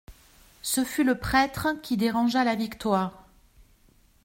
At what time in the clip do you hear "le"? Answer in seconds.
1.03-1.19